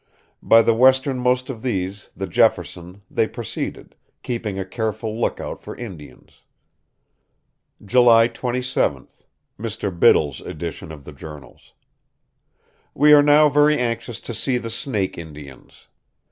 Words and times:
By 0.41 0.63
the 0.63 0.73
westernmost 0.73 1.47
of 1.51 1.61
these, 1.61 2.09
the 2.17 2.25
Jefferson, 2.25 3.03
they 3.11 3.27
proceeded, 3.27 3.93
keeping 4.23 4.57
a 4.57 4.65
careful 4.65 5.21
lookout 5.21 5.61
for 5.61 5.75
Indians. 5.75 6.41
"July 7.85 8.27
27th 8.27 9.25
[Mr. 9.59 9.99
Biddle's 9.99 10.41
edition 10.41 10.91
of 10.91 11.03
the 11.03 11.13
journals]. 11.13 11.73
We 12.95 13.13
are 13.13 13.21
now 13.21 13.47
very 13.47 13.77
anxious 13.77 14.19
to 14.21 14.33
see 14.33 14.57
the 14.57 14.71
Snake 14.71 15.19
Indians. 15.19 15.87